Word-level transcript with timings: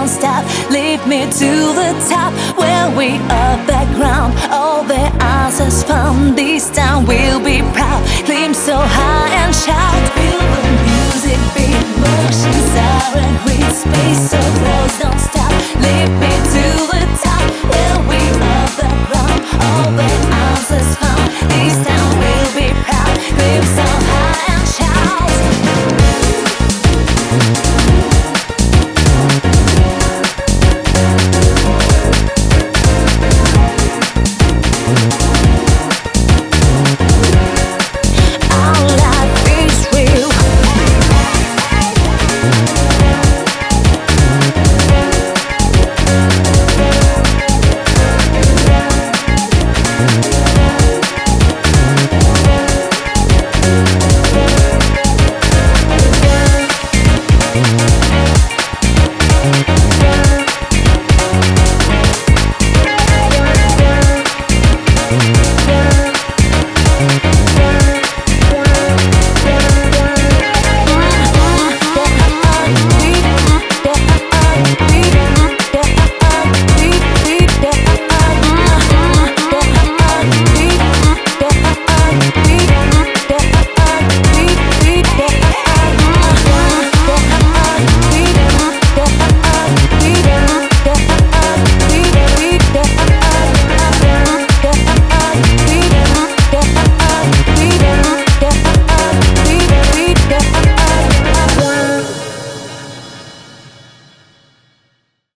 don't 0.00 0.08
stop. 0.08 0.44
Lead 0.70 1.06
me 1.06 1.20
to 1.24 1.50
the 1.80 1.90
top 2.08 2.32
where 2.56 2.88
we 2.96 3.16
are 3.28 3.56
background. 3.66 4.32
All 4.50 4.82
the 4.82 5.04
answers 5.22 5.82
from 5.84 6.34
This 6.34 6.70
time 6.70 7.04
we'll 7.06 7.42
be 7.44 7.60
proud. 7.74 8.02
Climb 8.24 8.54
so 8.54 8.76
high 8.76 9.28
and 9.42 9.54
shout. 9.54 10.39
Mm-hmm. 50.00 50.29